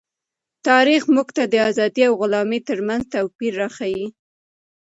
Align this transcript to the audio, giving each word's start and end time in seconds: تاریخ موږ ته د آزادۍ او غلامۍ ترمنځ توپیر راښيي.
تاریخ 0.67 1.03
موږ 1.15 1.27
ته 1.35 1.43
د 1.51 1.55
آزادۍ 1.69 2.03
او 2.09 2.13
غلامۍ 2.21 2.59
ترمنځ 2.69 3.03
توپیر 3.13 3.53
راښيي. 3.61 4.07